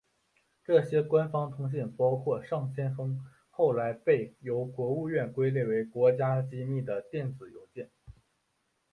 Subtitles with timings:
[0.65, 7.91] 这些官方通信包括上千封后来被由国务院归类为国家机密的电子邮件。